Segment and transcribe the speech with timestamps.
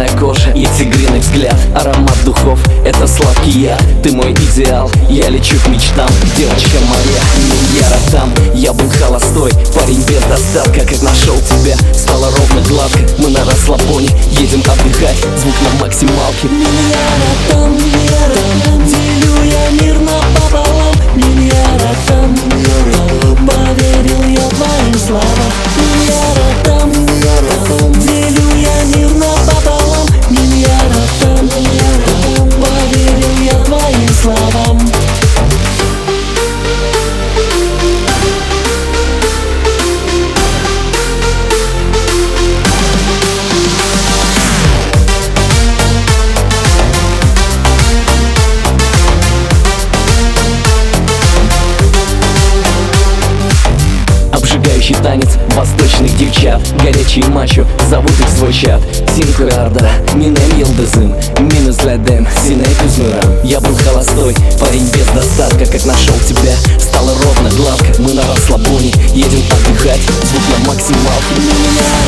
[0.00, 1.56] красная кожа и тигриный взгляд.
[1.74, 3.78] Аромат духов— это сладкий я.
[4.02, 6.08] Ты мой идеал, я лечу к мечтам.
[6.36, 10.80] Девочка моя, не я ротам Я был холостой, парень без достатка.
[10.80, 13.00] Как нашел тебя, стало ровно гладко.
[13.18, 15.18] Мы на расслабоне, едем отдыхать.
[15.36, 16.48] Звук на максималке.
[16.48, 16.96] Меня
[17.50, 17.79] ротам
[54.80, 56.58] Обжигающий танец восточных девчат.
[56.82, 58.80] Горячие мачо зовут их свой чат.
[59.14, 65.66] Синкурарда, Минем Йылдызым Минузлядем, Синей Кузмырам Я был холостой, парень без достатка.
[65.66, 67.88] Как нашел тебя, стало ровно гладко.
[67.98, 70.00] Мы на расслабоне, едем отдыхать.
[70.00, 71.99] Звук на максималке Миллиардом,